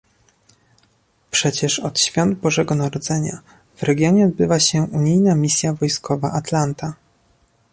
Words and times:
Przecież 1.31 1.79
od 1.79 1.99
świąt 1.99 2.39
Bożego 2.39 2.75
Narodzenia, 2.75 3.39
w 3.75 3.83
regionie 3.83 4.25
odbywa 4.25 4.59
się 4.59 4.83
unijna 4.91 5.35
misja 5.35 5.73
wojskowa 5.73 6.31
Atalanta 6.31 6.93